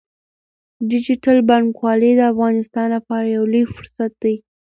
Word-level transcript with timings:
ډیجیټل 0.89 1.37
بانکوالي 1.49 2.11
د 2.15 2.21
افغانستان 2.31 2.87
لپاره 2.97 3.25
یو 3.35 3.43
لوی 3.53 3.63
فرصت 3.75 4.11
دی۔ 4.23 4.35